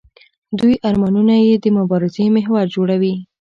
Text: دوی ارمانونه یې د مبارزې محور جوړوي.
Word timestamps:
دوی 0.59 0.73
ارمانونه 0.87 1.35
یې 1.45 1.55
د 1.63 1.65
مبارزې 1.77 2.25
محور 2.35 2.65
جوړوي. 2.75 3.15